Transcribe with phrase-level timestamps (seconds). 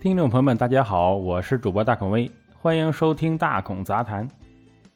[0.00, 4.28] 听众朋友们，大家好，我是主播大孔威，欢迎收听大孔杂谈。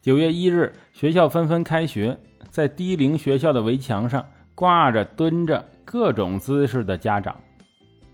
[0.00, 2.16] 九月一日，学校纷纷开学，
[2.50, 7.34] 在低龄学校的围墙上挂着蹲着各种姿势的家长，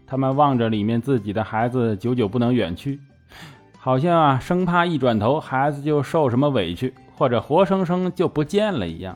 [0.07, 2.99] 他们望着里面自己的孩子，久久不能远去，
[3.77, 9.15] 好像啊，生怕一转头孩子就受什么委屈，或者活生生就不见了一样。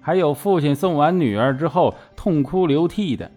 [0.00, 3.30] 还有父亲送完女儿之后痛哭流涕的。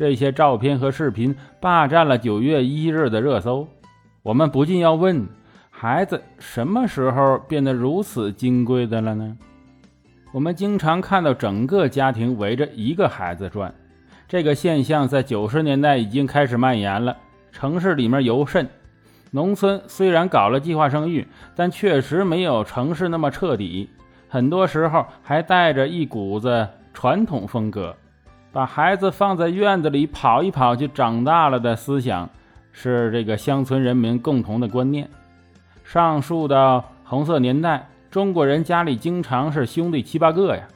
[0.00, 3.68] 这些照片和视频霸占了九月一日的热搜，
[4.22, 5.28] 我们不禁要问：
[5.68, 9.36] 孩子什么时候变得如此金贵的了呢？
[10.32, 13.74] 我们经常看到整个家庭围着一个孩子转，
[14.26, 17.14] 这个现象在九十年代已经开始蔓延了。
[17.52, 18.66] 城市里面尤甚，
[19.30, 23.90] 农村虽然搞了计划生育，但确实没有城市那么彻底，
[24.30, 27.94] 很多时候还带着一股子传统风格。
[28.52, 32.28] 把孩子放在院子里跑一跑就长大了的思想，
[32.72, 35.08] 是这个乡村人民共同的观念。
[35.84, 40.66] 上述的红色年代，中国人家里经常是兄弟七八个呀，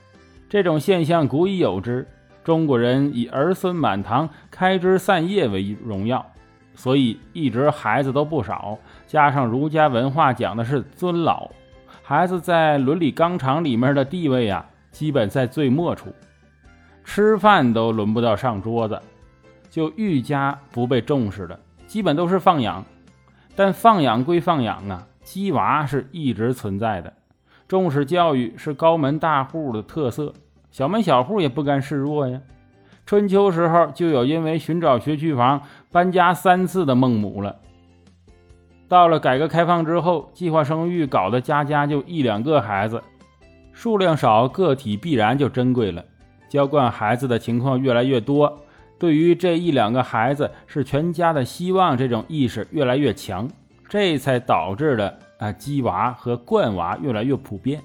[0.48, 2.06] 这种现象古已有之。
[2.45, 6.25] 中国人以儿孙满堂、开枝散叶为荣耀，
[6.75, 8.78] 所以一直孩子都不少。
[9.06, 11.50] 加上儒家文化讲的是尊老，
[12.02, 16.14] 孩子在伦理纲常里面的地位啊，基本在最末处。
[17.05, 19.00] 吃饭都轮不到上桌子，
[19.70, 21.58] 就愈加不被重视了。
[21.86, 22.84] 基本都是放养，
[23.55, 27.12] 但放养归放养啊，鸡娃是一直存在的。
[27.69, 30.33] 重视教育是高门大户的特色，
[30.70, 32.41] 小门小户也不甘示弱呀。
[33.06, 35.61] 春秋时候就有因为寻找学区房
[35.92, 37.56] 搬家三次的孟母了。
[38.89, 43.02] 到了改革开放之后，计划生育搞得家家就一两个孩子，
[43.72, 46.05] 数量少，个体必然就珍贵了。
[46.48, 48.61] 娇惯孩子的情况越来越多，
[48.98, 53.48] 对于这一两个孩子是全家的希望，这种意识越来越强，
[53.89, 57.83] 这才导致了啊鸡娃和惯娃越来越普遍。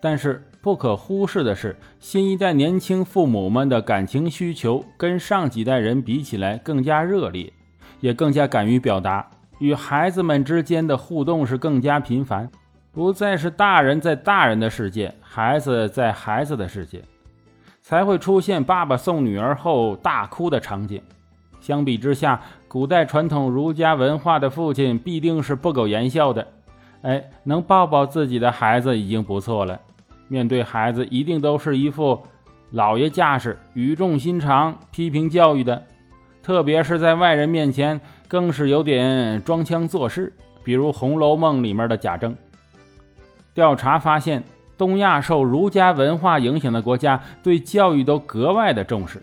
[0.00, 7.52] 但是不可忽视的是，新一代年轻父母们的感情需求跟上几代人比起来更加热烈，
[8.00, 9.28] 也更加敢于表达，
[9.58, 12.48] 与孩子们之间的互动是更加频繁，
[12.92, 17.02] 不再是大人在大人的世界，孩子在孩子的世界。
[17.88, 21.00] 才会出现爸爸送女儿后大哭的场景。
[21.58, 22.38] 相比之下，
[22.68, 26.46] 古代传统儒家文化的父亲必定是不苟言笑的。
[27.00, 29.80] 哎，能抱抱自己的孩子已经不错了。
[30.28, 32.26] 面对孩子，一定都是一副
[32.72, 35.82] 老爷架势，语重心长批评教育的。
[36.42, 37.98] 特别是在外人面前，
[38.28, 40.30] 更是有点装腔作势。
[40.62, 42.36] 比如《红楼梦》里面的贾政。
[43.54, 44.44] 调查发现。
[44.78, 49.20] 东亚受儒家文化影响的国家，对教育都格外的重视，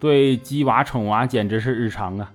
[0.00, 2.32] 对鸡娃宠娃简直是日常啊。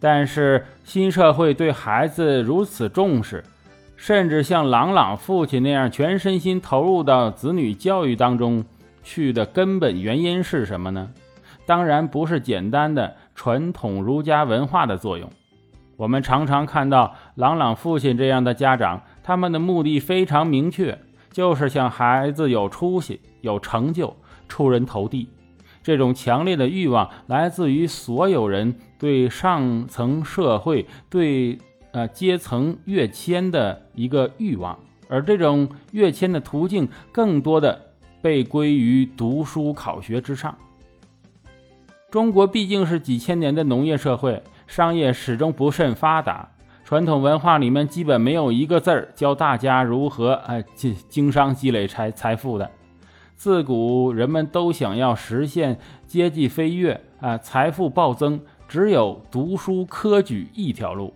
[0.00, 3.42] 但是新社会对孩子如此重视，
[3.96, 8.64] 甚至像朗朗父亲那样全身心投入到子女教育当中
[9.02, 11.10] 去的根本原因是什么呢？
[11.66, 15.28] 当然不是简单的传统儒家文化的作用。
[15.96, 20.96] 我们常常看到朗朗父亲这样的家长，他们的目的非常明确。
[21.30, 24.16] 就是想孩子有出息、有成就、
[24.48, 25.28] 出人头地，
[25.82, 31.58] 这种强烈的欲望来自于所有人对上层社会、对
[31.92, 34.78] 呃阶层跃迁的一个欲望，
[35.08, 40.56] 而这种跃迁的途径更多的被归于读书考学之上。
[42.10, 46.50] 中国毕竟是几千年的农业社会，商业始终不甚发达。
[46.88, 52.70] 传统文化里面基本没有一个字儿教大家如何哎经经商积累财财富的。
[53.36, 61.12] 自古人们都想要实现阶级飞跃啊，财富暴增，只有读书科举一条路。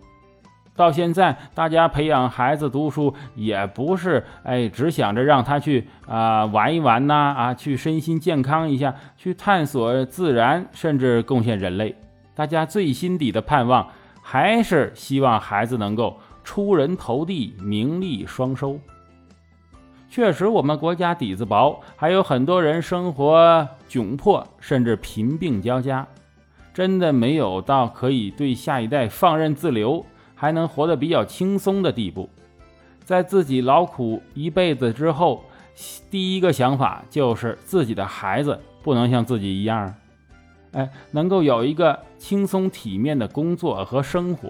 [0.75, 11.95] 到现在，大家培养孩子读书也不是哎只想着让他去啊玩一玩呐啊去身心健康一下，去探索自然，甚至贡献人类。
[12.35, 13.87] 大家最心底的盼望。
[14.23, 18.79] 还是希望孩子能够出人头地、名利双收。
[20.09, 26.07] 确实，我们国家底子薄，还有很多人生活窘迫，甚至贫病交加，
[26.73, 30.05] 真的没有到可以对下一代放任自流，
[30.35, 32.29] 还能活得比较轻松的地步。
[33.03, 35.43] 在自己劳苦一辈子之后，
[36.09, 39.93] 第一个想法就是自己的孩子不能像自己一样。
[40.73, 44.49] 哎，能够有一个轻松体面的工作和生活，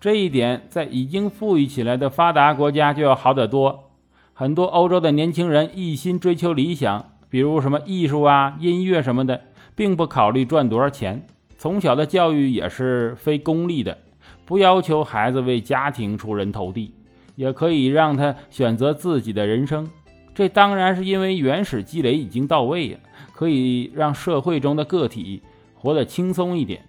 [0.00, 3.90] 这一点在已经富裕起来的发达国家就要好得多。
[4.34, 9.42] 很多欧洲的年轻人一心追求理想，比如什么艺术啊、音乐什么的，
[9.76, 11.26] 并不考虑赚多少钱，
[11.58, 13.98] 从小的教育也是非功利的，
[14.46, 16.94] 不要求孩子为家庭出人头地，
[17.36, 19.88] 也可以让他选择自己的人生。
[20.34, 22.98] 这当然是因为原始积累已经到位呀，
[23.34, 25.42] 可以让社会中的个体
[25.74, 26.82] 活得轻松一点。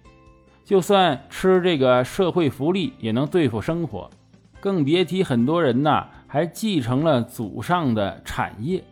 [0.64, 4.08] 就算吃这个社会福利也能对付生活，
[4.60, 8.82] 更别提很多人呐还继承了祖上的产业。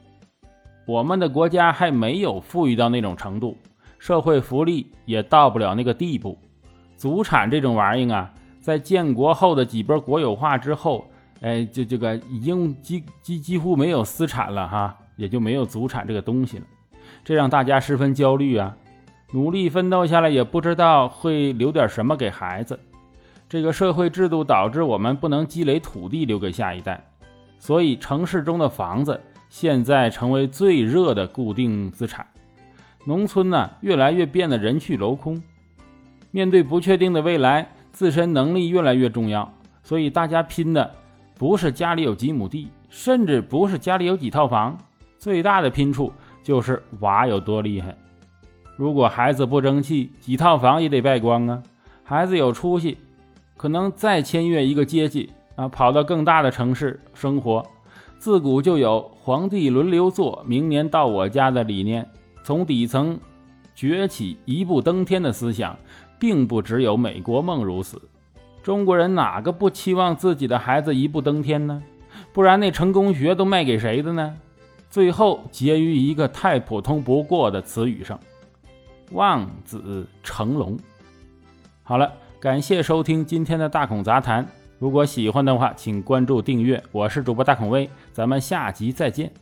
[0.85, 3.57] 我们的国家还没有富裕到那种程度，
[3.99, 6.37] 社会福利也到不了那个地步。
[6.97, 11.07] 祖产这种玩意儿啊，在建国后的几波国有化之后，
[11.43, 16.65] 哎，就这个已经几几几乎没有私产了哈，也就没有祖产这个东西了，
[17.25, 18.77] 这让大家十分焦虑啊。
[19.33, 22.79] 努力奋斗下来，也不知道会留点什么给孩子。
[23.49, 27.03] 这个社会制度导致我们不能积累土地留给下一代，
[27.59, 32.27] 所以城市中的房子现在成为最热的固定资产。
[33.05, 35.43] 农村呢，越来越变得人去楼空。
[36.31, 39.53] 面对不确定的未来，自身能力越来越重要。
[39.83, 40.95] 所以大家拼的
[41.43, 44.79] 不是家里有几亩地，甚至不是家里有几套房，
[45.19, 47.99] 最大的拼处就是娃有多厉害。
[48.77, 51.61] 如果孩子不争气，几套房也得败光啊！
[52.05, 52.97] 孩子有出息，
[53.57, 57.67] 可能再签约一个阶级啊，跑到更大的城市生活。
[58.21, 62.09] 自古就有“皇帝轮流坐，明年到我家”的理念，
[62.45, 63.19] 从底层
[63.75, 65.77] 崛起一步登天的思想，
[66.21, 68.01] 并不只有美国梦如此。
[68.63, 71.83] 中国人哪个不期望自己的孩子一步登天呢？
[72.33, 74.37] 不然那成功学都卖给谁的呢？
[74.89, 78.19] 最后结于一个太普通不过的词语上。
[79.11, 80.79] 望子成龙。
[81.83, 84.47] 好了，感谢收听今天的大孔杂谈。
[84.79, 86.83] 如果喜欢的话，请关注订阅。
[86.93, 89.42] 我是主播大孔威，咱们下集再见。